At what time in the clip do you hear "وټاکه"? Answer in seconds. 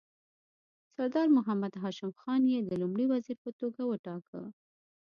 3.85-4.41